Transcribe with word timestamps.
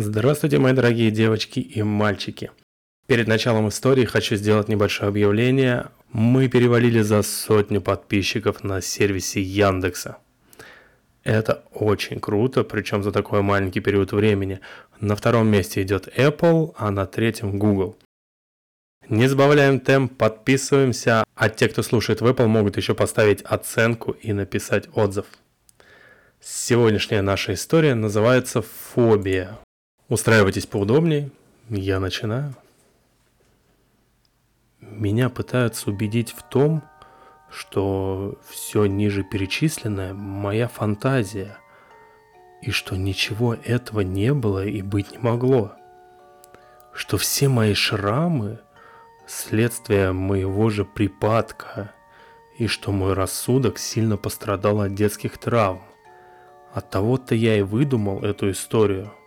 Здравствуйте, 0.00 0.60
мои 0.60 0.74
дорогие 0.74 1.10
девочки 1.10 1.58
и 1.58 1.82
мальчики. 1.82 2.52
Перед 3.08 3.26
началом 3.26 3.68
истории 3.68 4.04
хочу 4.04 4.36
сделать 4.36 4.68
небольшое 4.68 5.08
объявление. 5.08 5.88
Мы 6.12 6.46
перевалили 6.46 7.00
за 7.00 7.22
сотню 7.22 7.80
подписчиков 7.80 8.62
на 8.62 8.80
сервисе 8.80 9.42
Яндекса. 9.42 10.18
Это 11.24 11.64
очень 11.72 12.20
круто, 12.20 12.62
причем 12.62 13.02
за 13.02 13.10
такой 13.10 13.42
маленький 13.42 13.80
период 13.80 14.12
времени. 14.12 14.60
На 15.00 15.16
втором 15.16 15.48
месте 15.48 15.82
идет 15.82 16.06
Apple, 16.16 16.74
а 16.78 16.92
на 16.92 17.04
третьем 17.04 17.58
Google. 17.58 17.96
Не 19.08 19.26
сбавляем 19.26 19.80
темп, 19.80 20.16
подписываемся, 20.16 21.24
а 21.34 21.48
те, 21.48 21.68
кто 21.68 21.82
слушает 21.82 22.20
в 22.20 22.26
Apple, 22.26 22.46
могут 22.46 22.76
еще 22.76 22.94
поставить 22.94 23.42
оценку 23.42 24.12
и 24.12 24.32
написать 24.32 24.88
отзыв. 24.94 25.26
Сегодняшняя 26.40 27.20
наша 27.20 27.54
история 27.54 27.96
называется 27.96 28.62
«Фобия». 28.62 29.58
Устраивайтесь 30.08 30.64
поудобнее, 30.64 31.30
я 31.68 32.00
начинаю. 32.00 32.54
Меня 34.80 35.28
пытаются 35.28 35.90
убедить 35.90 36.30
в 36.30 36.42
том, 36.48 36.82
что 37.50 38.38
все 38.48 38.86
ниже 38.86 39.22
перечисленное– 39.22 40.14
моя 40.14 40.66
фантазия, 40.66 41.58
и 42.62 42.70
что 42.70 42.96
ничего 42.96 43.52
этого 43.52 44.00
не 44.00 44.32
было 44.32 44.64
и 44.64 44.80
быть 44.80 45.12
не 45.12 45.18
могло, 45.18 45.72
что 46.94 47.18
все 47.18 47.48
мои 47.48 47.74
шрамы– 47.74 48.60
следствие 49.26 50.12
моего 50.12 50.70
же 50.70 50.86
припадка, 50.86 51.92
и 52.58 52.66
что 52.66 52.92
мой 52.92 53.12
рассудок 53.12 53.78
сильно 53.78 54.16
пострадал 54.16 54.80
от 54.80 54.94
детских 54.94 55.36
травм. 55.36 55.82
От 56.72 56.88
того-то 56.88 57.34
я 57.34 57.58
и 57.58 57.62
выдумал 57.62 58.24
эту 58.24 58.50
историю– 58.50 59.12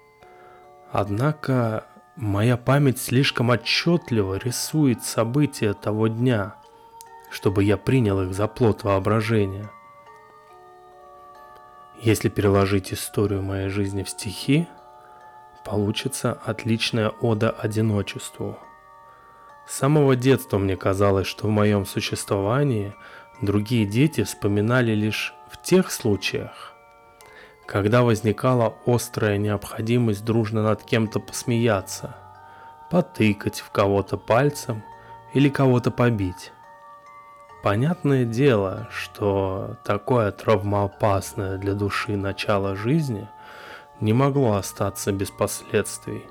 Однако 0.91 1.85
моя 2.17 2.57
память 2.57 2.99
слишком 2.99 3.49
отчетливо 3.49 4.35
рисует 4.35 5.03
события 5.03 5.73
того 5.73 6.07
дня, 6.07 6.55
чтобы 7.29 7.63
я 7.63 7.77
принял 7.77 8.21
их 8.21 8.33
за 8.33 8.48
плод 8.48 8.83
воображения. 8.83 9.71
Если 12.01 12.29
переложить 12.29 12.91
историю 12.91 13.41
моей 13.41 13.70
жизни 13.70 14.03
в 14.03 14.09
стихи, 14.09 14.67
получится 15.63 16.37
отличная 16.45 17.09
ода 17.09 17.51
одиночеству. 17.51 18.59
С 19.67 19.76
самого 19.76 20.15
детства 20.15 20.57
мне 20.57 20.76
казалось, 20.76 21.27
что 21.27 21.48
в 21.48 21.51
моем 21.51 21.85
существовании 21.85 22.93
другие 23.41 23.85
дети 23.85 24.23
вспоминали 24.23 24.93
лишь 24.93 25.33
в 25.49 25.61
тех 25.61 25.91
случаях, 25.91 26.70
когда 27.65 28.04
возникала 28.04 28.76
острая 28.85 29.37
необходимость 29.37 30.26
дружно 30.26 30.63
над 30.63 30.84
кем-то 30.84 31.20
посмеяться, 31.20 32.15
потыкать 32.90 33.59
в 33.62 33.71
кого-то 33.71 34.17
пальцем 34.17 34.84
или 35.34 35.49
кого-то 35.49 35.91
побить. 35.91 36.51
Понятное 37.63 38.26
дело, 38.26 38.87
что 38.91 39.77
такое 39.84 40.32
травмоопасное 40.32 41.57
для 41.57 41.73
души 41.73 42.17
начало 42.17 42.76
жизни 42.76 43.29
не 43.99 44.13
могло 44.13 44.55
остаться 44.55 45.12
без 45.12 45.29
последствий. 45.29 46.26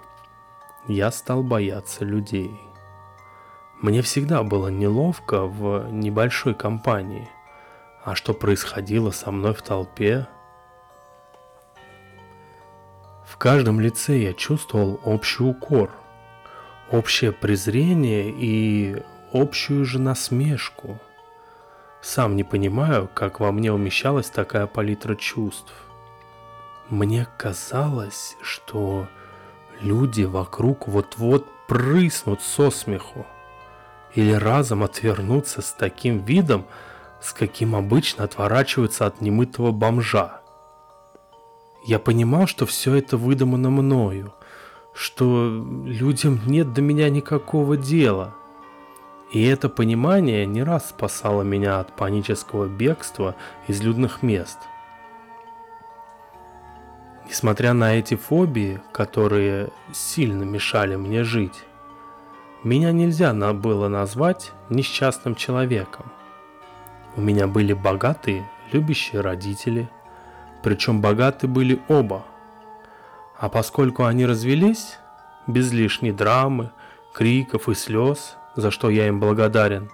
Я 0.88 1.12
стал 1.12 1.44
бояться 1.44 2.04
людей. 2.04 2.60
Мне 3.80 4.02
всегда 4.02 4.42
было 4.42 4.68
неловко 4.68 5.46
в 5.46 5.88
небольшой 5.90 6.54
компании, 6.54 7.30
а 8.04 8.14
что 8.14 8.34
происходило 8.34 9.10
со 9.10 9.30
мной 9.30 9.54
в 9.54 9.62
толпе– 9.62 10.26
в 13.30 13.36
каждом 13.36 13.78
лице 13.78 14.18
я 14.18 14.32
чувствовал 14.32 15.00
общий 15.04 15.44
укор, 15.44 15.90
общее 16.90 17.30
презрение 17.30 18.28
и 18.28 19.00
общую 19.32 19.84
же 19.84 20.00
насмешку. 20.00 20.98
Сам 22.02 22.34
не 22.34 22.42
понимаю, 22.42 23.08
как 23.14 23.38
во 23.38 23.52
мне 23.52 23.72
умещалась 23.72 24.28
такая 24.30 24.66
палитра 24.66 25.14
чувств. 25.14 25.72
Мне 26.88 27.28
казалось, 27.38 28.36
что 28.42 29.06
люди 29.80 30.24
вокруг 30.24 30.88
вот-вот 30.88 31.46
прыснут 31.68 32.42
со 32.42 32.68
смеху 32.70 33.24
или 34.12 34.32
разом 34.32 34.82
отвернутся 34.82 35.62
с 35.62 35.72
таким 35.72 36.18
видом, 36.18 36.66
с 37.20 37.32
каким 37.32 37.76
обычно 37.76 38.24
отворачиваются 38.24 39.06
от 39.06 39.20
немытого 39.20 39.70
бомжа– 39.70 40.39
я 41.84 41.98
понимал, 41.98 42.46
что 42.46 42.66
все 42.66 42.94
это 42.94 43.16
выдумано 43.16 43.70
мною, 43.70 44.32
что 44.92 45.64
людям 45.84 46.40
нет 46.46 46.72
до 46.72 46.82
меня 46.82 47.08
никакого 47.08 47.76
дела. 47.76 48.34
И 49.32 49.44
это 49.44 49.68
понимание 49.68 50.44
не 50.44 50.62
раз 50.62 50.90
спасало 50.90 51.42
меня 51.42 51.78
от 51.78 51.94
панического 51.94 52.66
бегства 52.66 53.36
из 53.68 53.80
людных 53.80 54.22
мест. 54.22 54.58
Несмотря 57.28 57.74
на 57.74 57.94
эти 57.94 58.16
фобии, 58.16 58.80
которые 58.92 59.70
сильно 59.92 60.42
мешали 60.42 60.96
мне 60.96 61.22
жить, 61.22 61.64
меня 62.64 62.90
нельзя 62.90 63.32
было 63.54 63.88
назвать 63.88 64.52
несчастным 64.68 65.36
человеком. 65.36 66.06
У 67.16 67.20
меня 67.20 67.46
были 67.46 67.72
богатые, 67.72 68.50
любящие 68.72 69.20
родители– 69.20 69.88
причем 70.62 71.00
богаты 71.00 71.46
были 71.46 71.80
оба. 71.88 72.24
А 73.38 73.48
поскольку 73.48 74.04
они 74.04 74.26
развелись, 74.26 74.98
без 75.46 75.72
лишней 75.72 76.12
драмы, 76.12 76.70
криков 77.12 77.68
и 77.68 77.74
слез, 77.74 78.36
за 78.56 78.70
что 78.70 78.90
я 78.90 79.08
им 79.08 79.20
благодарен, 79.20 79.90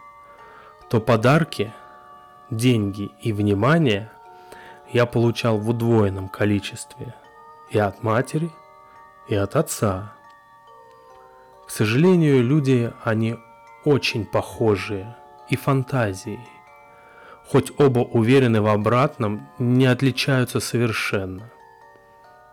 то 0.88 1.00
подарки, 1.00 1.72
деньги 2.50 3.10
и 3.20 3.32
внимание 3.32 4.10
я 4.92 5.06
получал 5.06 5.58
в 5.58 5.68
удвоенном 5.68 6.28
количестве 6.28 7.14
и 7.70 7.78
от 7.78 8.02
матери, 8.02 8.50
и 9.28 9.34
от 9.34 9.56
отца. 9.56 10.12
К 11.66 11.70
сожалению, 11.70 12.44
люди, 12.44 12.92
они 13.02 13.36
очень 13.84 14.24
похожие 14.24 15.16
и 15.48 15.56
фантазией, 15.56 16.48
хоть 17.48 17.72
оба 17.78 18.00
уверены 18.00 18.60
в 18.60 18.66
обратном, 18.66 19.48
не 19.58 19.86
отличаются 19.86 20.60
совершенно. 20.60 21.50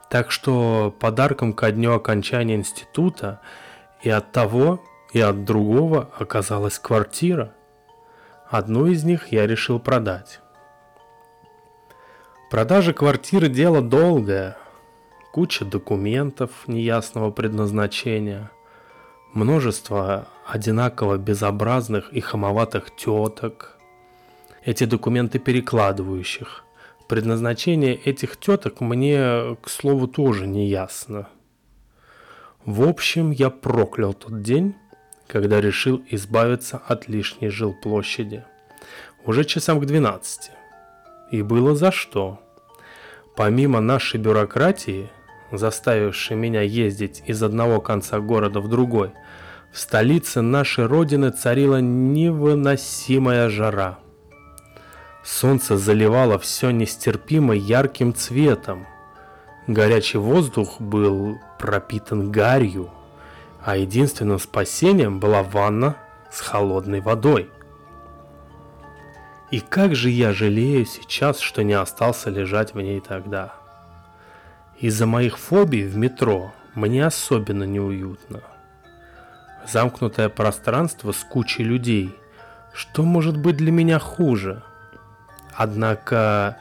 Так 0.09 0.31
что 0.31 0.95
подарком 0.99 1.53
ко 1.53 1.71
дню 1.71 1.93
окончания 1.93 2.55
института 2.55 3.41
и 4.01 4.09
от 4.09 4.31
того, 4.31 4.83
и 5.11 5.19
от 5.19 5.45
другого 5.45 6.09
оказалась 6.17 6.77
квартира. 6.77 7.53
Одну 8.49 8.85
из 8.85 9.03
них 9.03 9.31
я 9.31 9.47
решил 9.47 9.79
продать. 9.79 10.39
Продажа 12.51 12.93
квартиры– 12.93 13.47
дело 13.49 13.81
долгое. 13.81 14.57
Куча 15.31 15.65
документов 15.65 16.51
неясного 16.67 17.31
предназначения, 17.31 18.51
множество 19.33 20.27
одинаково 20.45 21.17
безобразных 21.17 22.13
и 22.13 22.19
хамоватых 22.19 22.95
теток– 22.95 23.71
эти 24.65 24.85
документы 24.85 25.39
перекладывающих. 25.39 26.63
Предназначение 27.07 27.95
этих 27.95 28.37
теток 28.37 28.79
мне, 28.81 29.57
к 29.61 29.69
слову, 29.69 30.07
тоже 30.07 30.47
не 30.47 30.67
ясно. 30.67 31.27
В 32.65 32.87
общем, 32.87 33.31
я 33.31 33.49
проклял 33.49 34.13
тот 34.13 34.41
день, 34.41 34.75
когда 35.27 35.59
решил 35.59 36.01
избавиться 36.09 36.81
от 36.87 37.09
лишней 37.09 37.49
жилплощади. 37.49 38.45
Уже 39.25 39.43
часам 39.43 39.81
к 39.81 39.85
12. 39.85 40.51
И 41.31 41.41
было 41.41 41.75
за 41.75 41.91
что. 41.91 42.39
Помимо 43.35 43.81
нашей 43.81 44.19
бюрократии, 44.19 45.09
заставившей 45.51 46.37
меня 46.37 46.61
ездить 46.61 47.21
из 47.25 47.43
одного 47.43 47.81
конца 47.81 48.19
города 48.19 48.61
в 48.61 48.69
другой, 48.69 49.11
в 49.71 49.79
столице 49.79 50.41
нашей 50.41 50.85
родины 50.85 51.31
царила 51.31 51.81
невыносимая 51.81 53.49
жара– 53.49 53.99
Солнце 55.23 55.77
заливало 55.77 56.37
все 56.37 56.71
нестерпимо 56.71 57.55
ярким 57.55 58.13
цветом. 58.13 58.85
Горячий 59.67 60.17
воздух 60.17 60.81
был 60.81 61.39
пропитан 61.57 62.29
гарью, 62.29 62.89
а 63.63 63.77
единственным 63.77 64.37
спасением 64.37 65.21
была 65.21 65.41
ванна 65.41 65.95
с 66.29 66.41
холодной 66.41 66.99
водой. 66.99 67.49
И 69.49 69.61
как 69.61 69.95
же 69.95 70.09
я 70.09 70.33
жалею 70.33 70.85
сейчас, 70.85 71.39
что 71.39 71.63
не 71.63 71.73
остался 71.73 72.29
лежать 72.29 72.73
в 72.73 72.81
ней 72.81 72.99
тогда. 72.99 73.53
Из-за 74.77 75.05
моих 75.05 75.37
фобий 75.37 75.85
в 75.85 75.95
метро 75.95 76.51
мне 76.75 77.05
особенно 77.05 77.63
неуютно. 77.63 78.41
Замкнутое 79.71 80.27
пространство 80.27 81.13
с 81.13 81.23
кучей 81.23 81.63
людей. 81.63 82.13
Что 82.73 83.03
может 83.03 83.37
быть 83.37 83.55
для 83.55 83.71
меня 83.71 83.99
хуже– 83.99 84.63
Однако, 85.55 86.57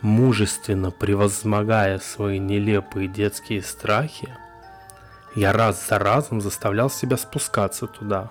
мужественно 0.00 0.90
превозмогая 0.90 1.98
свои 1.98 2.38
нелепые 2.38 3.08
детские 3.08 3.62
страхи, 3.62 4.28
Я 5.34 5.54
раз 5.54 5.88
за 5.88 5.98
разом 5.98 6.42
заставлял 6.42 6.90
себя 6.90 7.16
спускаться 7.16 7.86
туда. 7.86 8.28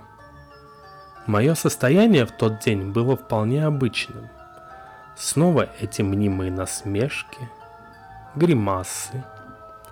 Мое 1.26 1.56
состояние 1.56 2.28
в 2.28 2.32
тот 2.32 2.60
день 2.60 2.92
было 2.92 3.18
вполне 3.18 3.66
обычным. 3.66 4.30
Снова 5.16 5.68
эти 5.80 6.04
мнимые 6.04 6.52
насмешки, 6.52 7.50
гримасы, 8.36 9.24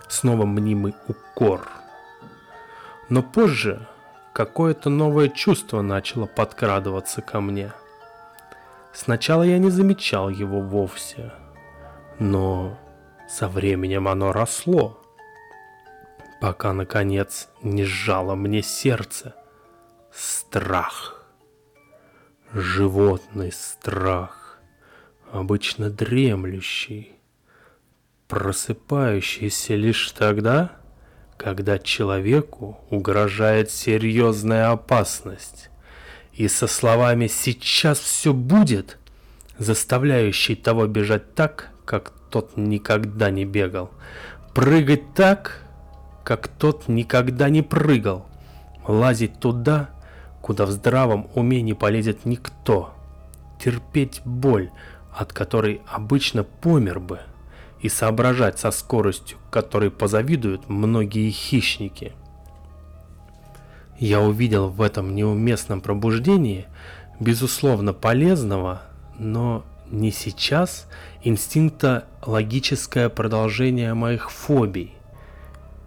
снова 0.08 0.46
мнимый 0.46 0.96
укор. 1.08 1.68
Но 3.10 3.24
позже 3.24 3.88
какое-то 4.34 4.90
новое 4.90 5.30
чувство 5.30 5.82
начало 5.82 6.28
подкрадываться 6.28 7.22
ко 7.22 7.42
мне. 7.42 7.74
Сначала 8.94 9.44
я 9.44 9.58
не 9.60 9.70
замечал 9.70 10.30
его 10.30 10.62
вовсе, 10.62 11.32
но 12.18 12.78
со 13.30 13.48
временем 13.48 14.08
оно 14.08 14.32
росло, 14.32 15.00
пока, 16.42 16.74
наконец, 16.74 17.50
не 17.62 17.84
сжало 17.84 18.36
мне 18.36 18.62
сердце. 18.62 19.36
Страх. 20.12 21.24
Животный 22.52 23.52
страх, 23.52 24.60
обычно 25.32 25.92
дремлющий, 25.92 27.14
просыпающийся 28.28 29.76
лишь 29.76 30.12
тогда, 30.14 30.72
когда 31.38 31.78
человеку 31.78 32.80
угрожает 32.90 33.70
серьезная 33.70 34.72
опасность. 34.72 35.69
И 36.40 36.48
со 36.48 36.68
словами 36.68 37.28
«сейчас 37.28 38.00
все 38.00 38.34
будет», 38.34 38.98
заставляющий 39.58 40.56
того 40.56 40.88
бежать 40.88 41.36
так, 41.36 41.68
как 41.84 42.14
тот 42.30 42.56
никогда 42.56 43.30
не 43.30 43.44
бегал, 43.44 43.92
прыгать 44.54 45.14
так, 45.14 45.62
как 46.24 46.48
тот 46.48 46.88
никогда 46.88 47.50
не 47.50 47.62
прыгал, 47.62 48.26
лазить 48.88 49.42
туда, 49.42 49.90
куда 50.42 50.66
в 50.66 50.72
здравом 50.72 51.30
уме 51.36 51.62
не 51.62 51.74
полезет 51.74 52.24
никто, 52.24 52.94
терпеть 53.62 54.22
боль, 54.24 54.70
от 55.12 55.34
которой 55.34 55.82
обычно 55.88 56.46
помер 56.46 57.02
бы, 57.02 57.20
и 57.82 57.90
соображать 57.90 58.58
со 58.58 58.72
скоростью, 58.72 59.38
которой 59.52 59.92
позавидуют 59.92 60.70
многие 60.70 61.32
хищники. 61.32 62.14
Я 64.00 64.22
увидел 64.22 64.70
в 64.70 64.82
этом 64.82 65.14
неуместном 65.14 65.82
пробуждении, 65.82 66.68
безусловно 67.20 67.92
полезного, 67.92 68.82
но 69.18 69.66
не 69.92 70.12
сейчас 70.12 70.88
инстинкта 71.22 72.06
логическое 72.26 73.10
продолжение 73.10 73.94
моих 73.94 74.32
фобий 74.32 74.94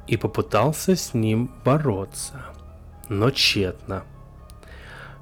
и 0.06 0.18
попытался 0.18 0.94
с 0.94 1.14
ним 1.14 1.50
бороться, 1.64 2.34
но 3.08 3.30
тщетно. 3.30 4.02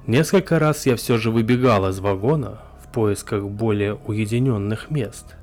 Несколько 0.05 0.59
раз 0.59 0.85
я 0.85 0.97
все 0.97 1.17
же 1.17 1.31
выбегал 1.31 1.87
из 1.87 1.99
вагона 1.99 2.59
в 2.83 2.91
поисках 2.91 3.43
более 3.43 3.93
уединенных 3.93 4.91
мест. 4.91 5.37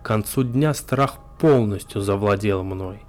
К 0.00 0.06
концу 0.06 0.44
дня 0.44 0.72
страх 0.72 1.16
полностью 1.38 2.00
завладел 2.00 2.62
мной, 2.62 3.02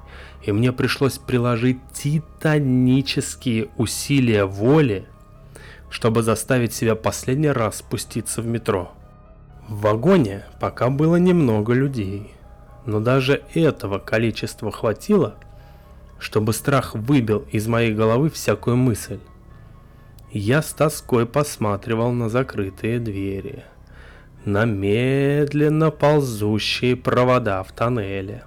и 0.44 0.52
мне 0.52 0.72
пришлось 0.72 1.18
приложить 1.18 1.78
титанические 1.94 3.70
усилия 3.78 4.46
воли, 4.46 5.06
чтобы 5.90 6.24
заставить 6.24 6.74
себя 6.74 6.96
последний 6.96 7.52
раз 7.52 7.78
спуститься 7.78 8.42
в 8.42 8.48
метро. 8.48 8.92
В 9.68 9.82
вагоне 9.82 10.44
пока 10.60 10.90
было 10.90 11.16
немного 11.16 11.74
людей, 11.74 12.34
но 12.86 13.00
даже 13.00 13.44
этого 13.54 14.00
количества 14.00 14.72
хватило, 14.72 15.36
чтобы 16.20 16.54
страх 16.54 16.96
выбил 16.96 17.46
из 17.52 17.68
моей 17.68 17.94
головы 17.94 18.30
всякую 18.30 18.76
мысль. 18.76 19.20
Я 20.32 20.62
с 20.62 20.74
тоской 20.74 21.26
посматривал 21.26 22.12
на 22.12 22.28
закрытые 22.28 23.00
двери, 23.00 23.64
на 24.46 24.66
медленно 24.66 25.92
ползущие 25.92 26.96
провода 26.96 27.62
в 27.64 27.72
тоннеле, 27.72 28.44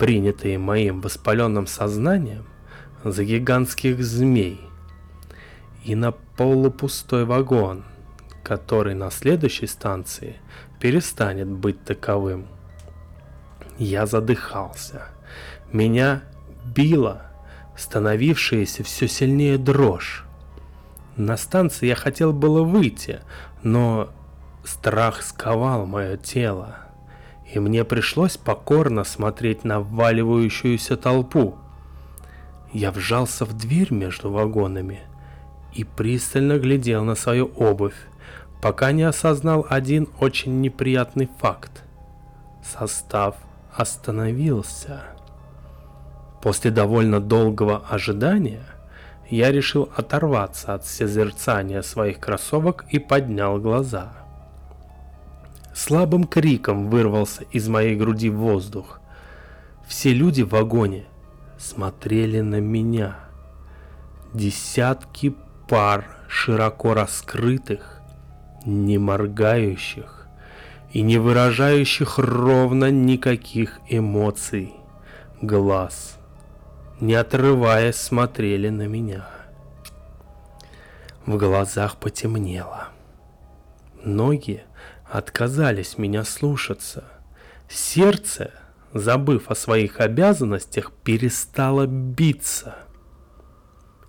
принятые 0.00 0.56
моим 0.56 1.02
воспаленным 1.02 1.66
сознанием 1.66 2.46
за 3.04 3.22
гигантских 3.22 4.02
змей, 4.02 4.58
и 5.84 5.94
на 5.94 6.12
полупустой 6.12 7.26
вагон, 7.26 7.84
который 8.42 8.94
на 8.94 9.10
следующей 9.10 9.66
станции 9.66 10.40
перестанет 10.80 11.48
быть 11.48 11.84
таковым. 11.84 12.46
Я 13.78 14.06
задыхался. 14.06 15.08
Меня 15.70 16.22
била 16.64 17.26
становившаяся 17.76 18.82
все 18.84 19.06
сильнее 19.06 19.58
дрожь. 19.58 20.24
На 21.16 21.36
станции 21.36 21.86
я 21.86 21.94
хотел 21.94 22.32
было 22.32 22.62
выйти, 22.62 23.20
но 23.62 24.10
страх 24.64 25.22
сковал 25.22 25.84
мое 25.84 26.16
тело, 26.16 26.78
и 27.52 27.58
мне 27.58 27.84
пришлось 27.84 28.36
покорно 28.36 29.04
смотреть 29.04 29.64
на 29.64 29.80
вваливающуюся 29.80 30.96
толпу. 30.96 31.56
Я 32.72 32.92
вжался 32.92 33.44
в 33.44 33.52
дверь 33.56 33.92
между 33.92 34.30
вагонами 34.30 35.00
и 35.74 35.84
пристально 35.84 36.58
глядел 36.58 37.04
на 37.04 37.14
свою 37.14 37.46
обувь, 37.56 37.96
пока 38.62 38.92
не 38.92 39.02
осознал 39.02 39.66
один 39.68 40.08
очень 40.20 40.60
неприятный 40.60 41.28
факт. 41.38 41.82
Состав 42.62 43.36
остановился. 43.72 45.02
После 46.42 46.70
довольно 46.70 47.20
долгого 47.20 47.78
ожидания– 47.88 48.64
я 49.30 49.52
решил 49.52 49.88
оторваться 49.94 50.74
от 50.74 50.84
созерцания 50.86 51.82
своих 51.82 52.18
кроссовок 52.18 52.84
и 52.90 52.98
поднял 52.98 53.58
глаза. 53.58 54.19
Слабым 55.82 56.24
криком 56.24 56.90
вырвался 56.90 57.44
из 57.52 57.66
моей 57.66 57.96
груди 57.96 58.28
воздух. 58.28 59.00
Все 59.88 60.12
люди 60.12 60.42
в 60.42 60.50
вагоне 60.50 61.04
смотрели 61.58 62.42
на 62.42 62.60
меня. 62.60 63.16
Десятки 64.34 65.34
пар 65.70 66.04
широко 66.28 66.92
раскрытых, 66.92 68.02
не 68.66 68.98
моргающих 68.98 70.26
и 70.92 71.00
не 71.00 71.16
выражающих 71.16 72.18
ровно 72.18 72.90
никаких 72.90 73.80
эмоций 73.88 74.74
глаз– 75.40 76.18
не 77.00 77.14
отрываясь, 77.14 77.96
смотрели 77.96 78.68
на 78.68 78.86
меня. 78.86 79.24
В 81.24 81.38
глазах 81.38 81.96
потемнело. 81.96 82.88
Ноги 84.04 84.62
отказались 85.04 85.98
меня 85.98 86.24
слушаться. 86.24 87.04
Сердце, 87.68 88.52
забыв 88.94 89.50
о 89.50 89.54
своих 89.54 90.00
обязанностях, 90.00 90.92
перестало 90.92 91.86
биться. 91.86 92.76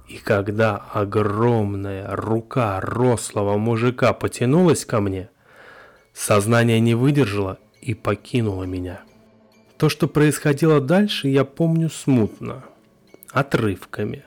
И 0.08 0.18
когда 0.18 0.78
огромная 0.78 2.16
рука 2.16 2.80
рослого 2.82 3.58
мужика 3.58 4.14
потянулась 4.14 4.86
ко 4.86 5.00
мне, 5.00 5.30
сознание 6.14 6.80
не 6.80 6.96
выдержало 6.96 7.60
и 7.82 7.94
покинуло 7.94 8.64
меня. 8.64 9.02
То, 9.78 9.90
что 9.90 10.08
происходило 10.08 10.80
дальше, 10.80 11.28
я 11.28 11.46
помню 11.46 11.90
смутно– 11.90 12.64
отрывками. 13.32 14.24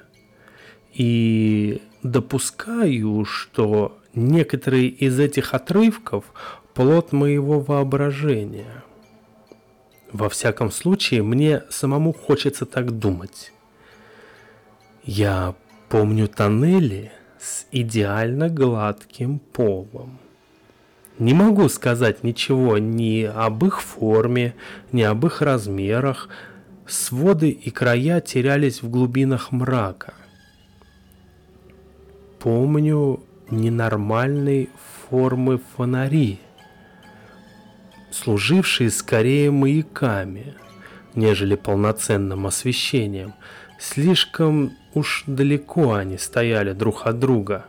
И 0.93 1.83
допускаю, 2.03 3.25
что 3.25 3.99
некоторые 4.15 4.89
из 4.89 5.19
этих 5.19 5.55
отрывков 5.55 6.25
плод 6.75 7.13
моего 7.13 7.61
воображения. 7.61 8.85
Во 10.13 10.29
всяком 10.29 10.71
случае, 10.71 11.23
мне 11.23 11.63
самому 11.71 12.13
хочется 12.13 12.67
так 12.67 12.99
думать. 12.99 13.53
Я 15.03 15.55
помню 15.89 16.29
тоннели 16.29 17.13
с 17.39 17.67
идеально 17.73 18.49
гладким 18.49 19.39
полом. 19.39 20.19
Не 21.19 21.35
могу 21.35 21.69
сказать 21.69 22.25
ничего 22.25 22.79
ни 22.79 23.23
об 23.23 23.65
их 23.65 23.81
форме, 23.81 24.55
ни 24.93 25.03
об 25.03 25.27
их 25.27 25.43
размерах, 25.43 26.29
Своды 26.87 27.49
и 27.49 27.71
края 27.71 28.21
терялись 28.21 28.83
в 28.83 28.91
глубинах 28.91 29.53
мрака. 29.53 30.13
Помню 32.39 33.21
ненормальной 33.51 34.71
формы 35.09 35.61
фонари, 35.77 36.41
служившие 38.11 38.91
скорее 38.91 39.51
маяками, 39.51 40.55
нежели 41.15 41.55
полноценным 41.55 42.47
освещением. 42.47 43.35
Слишком 43.79 44.73
уж 44.95 45.25
далеко 45.27 45.95
они 45.95 46.19
стояли 46.19 46.73
друг 46.73 47.07
от 47.07 47.19
друга. 47.19 47.67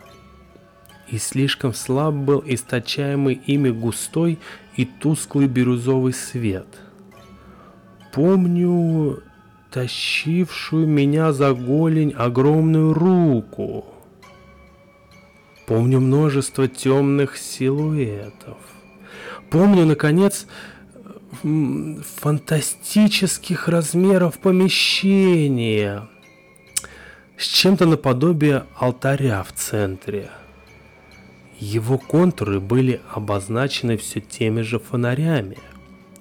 И 1.08 1.18
слишком 1.18 1.74
слаб 1.74 2.14
был 2.14 2.44
источаемый 2.46 3.36
ими 3.36 3.70
густой 3.70 4.40
и 4.76 4.86
тусклый 4.86 5.48
бирюзовый 5.48 6.14
свет– 6.14 6.68
помню 8.16 9.22
тащившую 9.72 10.88
меня 10.88 11.34
за 11.34 11.54
голень 11.54 12.14
огромную 12.18 12.94
руку. 12.94 13.86
Помню 15.66 16.00
множество 16.00 16.68
темных 16.68 17.38
силуэтов. 17.38 18.58
Помню, 19.50 19.86
наконец, 19.86 20.46
фантастических 21.42 23.68
размеров 23.68 24.40
помещения 24.40 26.08
с 27.38 27.48
чем-то 27.48 27.86
наподобие 27.86 28.66
алтаря 28.76 29.44
в 29.44 29.54
центре. 29.54 30.30
Его 31.60 31.98
контуры 31.98 32.60
были 32.60 33.02
обозначены 33.12 33.98
все 33.98 34.22
теми 34.22 34.62
же 34.62 34.80
фонарями, 34.80 35.58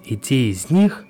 и 0.04 0.16
те 0.16 0.50
из 0.50 0.70
них, 0.70 1.04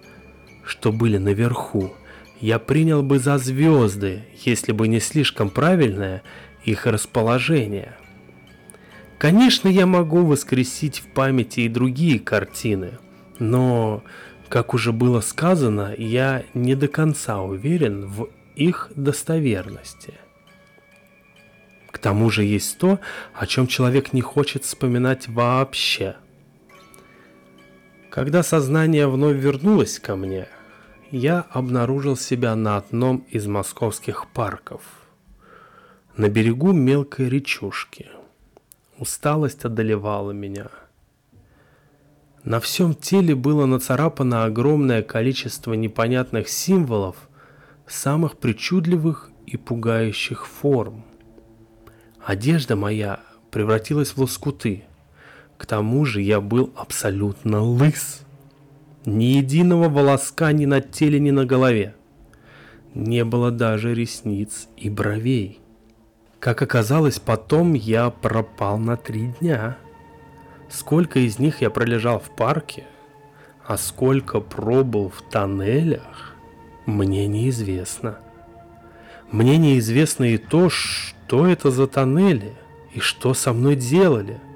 что 0.65 0.93
были 0.93 1.19
наверху, 1.19 1.93
я 2.41 2.59
принял 2.59 3.03
бы 3.03 3.19
за 3.19 3.39
звезды, 3.39 4.25
если 4.45 4.73
бы 4.73 4.89
не 4.89 5.01
слишком 5.01 5.51
правильное 5.51 6.23
их 6.65 6.87
расположение. 6.87 7.97
Конечно, 9.19 9.69
я 9.69 9.87
могу 9.87 10.25
воскресить 10.25 10.99
в 10.99 11.07
памяти 11.07 11.61
и 11.61 11.69
другие 11.69 12.19
картины, 12.19 12.99
но, 13.39 14.03
как 14.49 14.75
уже 14.75 14.93
было 14.93 15.21
сказано, 15.21 15.95
я 15.97 16.45
не 16.53 16.75
до 16.75 16.89
конца 16.89 17.41
уверен 17.41 18.07
в 18.07 18.29
их 18.57 18.91
достоверности. 18.97 20.15
К 21.91 21.99
тому 21.99 22.29
же 22.29 22.45
есть 22.45 22.77
то, 22.79 22.99
о 23.35 23.47
чем 23.47 23.67
человек 23.67 24.13
не 24.13 24.21
хочет 24.21 24.65
вспоминать 24.65 25.29
вообще. 25.29 26.17
Когда 28.11 28.43
сознание 28.43 29.07
вновь 29.09 29.37
вернулось 29.37 29.99
ко 29.99 30.17
мне, 30.17 30.49
я 31.11 31.47
обнаружил 31.51 32.17
себя 32.17 32.57
на 32.57 32.77
одном 32.77 33.19
из 33.31 33.47
московских 33.47 34.27
парков, 34.29 34.83
на 36.17 36.29
берегу 36.29 36.73
мелкой 36.73 37.29
речушки. 37.29 38.09
Усталость 38.99 39.65
одолевала 39.65 40.31
меня. 40.31 40.69
На 42.45 42.61
всем 42.61 42.95
теле 42.95 43.35
было 43.35 43.67
нацарапано 43.67 44.45
огромное 44.45 45.03
количество 45.03 45.73
непонятных 45.75 46.49
символов 46.49 47.17
самых 47.87 48.39
причудливых 48.39 49.31
и 49.47 49.57
пугающих 49.57 50.47
форм. 50.47 51.05
Одежда 52.25 52.77
моя 52.77 53.21
превратилась 53.51 54.11
в 54.11 54.19
лоскуты. 54.19 54.85
К 55.59 55.67
тому 55.67 56.05
же 56.05 56.23
я 56.23 56.41
был 56.41 56.73
абсолютно 56.77 57.63
лыс. 57.63 58.23
Ни 59.05 59.37
единого 59.37 59.89
волоска 59.89 60.53
ни 60.53 60.67
на 60.67 60.81
теле, 60.81 61.19
ни 61.19 61.31
на 61.31 61.45
голове. 61.45 61.95
Не 62.95 63.25
было 63.25 63.51
даже 63.51 63.95
ресниц 63.95 64.69
и 64.77 64.89
бровей. 64.89 65.61
Как 66.45 66.61
оказалось, 66.61 67.19
потом 67.19 67.73
я 67.73 68.11
пропал 68.11 68.77
на 68.77 68.99
три 68.99 69.29
дня. 69.41 69.79
Сколько 70.69 71.21
из 71.21 71.39
них 71.39 71.63
я 71.63 71.71
пролежал 71.71 72.19
в 72.19 72.29
парке, 72.37 72.85
а 73.67 73.79
сколько 73.79 74.41
пробыл 74.41 75.09
в 75.09 75.23
тоннелях, 75.23 76.35
мне 76.85 77.27
неизвестно. 77.29 78.19
Мне 79.31 79.57
неизвестно 79.57 80.25
и 80.25 80.37
то, 80.37 80.69
что 80.69 81.47
это 81.47 81.71
за 81.71 81.87
тоннели 81.87 82.53
и 82.93 83.01
что 83.01 83.33
со 83.33 83.55
мной 83.55 83.75
делали– 83.75 84.39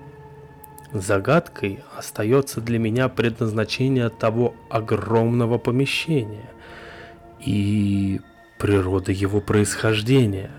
Загадкой 0.93 1.81
остается 1.97 2.61
для 2.61 2.79
меня 2.79 3.09
предназначение 3.09 4.11
того 4.11 4.55
огромного 4.71 5.59
помещения 5.59 6.51
и 7.41 8.21
природа 8.59 9.13
его 9.13 9.43
происхождения. 9.43 10.51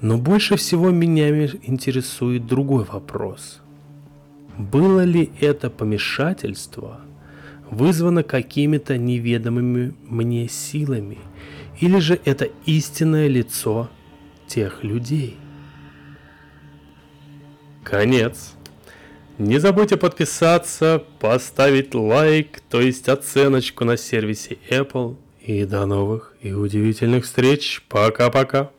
Но 0.00 0.16
больше 0.16 0.56
всего 0.56 0.90
меня 0.90 1.28
интересует 1.62 2.46
другой 2.46 2.84
вопрос. 2.84 3.60
Было 4.56 5.04
ли 5.04 5.30
это 5.40 5.70
помешательство 5.70 7.00
вызвано 7.70 8.22
какими-то 8.22 8.98
неведомыми 8.98 9.94
мне 10.06 10.48
силами, 10.48 11.18
или 11.80 11.98
же 11.98 12.18
это 12.24 12.48
истинное 12.66 13.28
лицо 13.28 13.88
тех 14.46 14.82
людей? 14.84 15.36
Конец. 17.84 18.54
Не 19.38 19.58
забудьте 19.58 19.96
подписаться, 19.96 21.02
поставить 21.18 21.94
лайк, 21.94 22.60
то 22.68 22.80
есть 22.80 23.08
оценочку 23.08 23.84
на 23.84 23.96
сервисе 23.96 24.58
Apple. 24.68 25.16
И 25.40 25.64
до 25.64 25.86
новых 25.86 26.34
и 26.42 26.52
удивительных 26.52 27.24
встреч. 27.24 27.82
Пока-пока. 27.88 28.70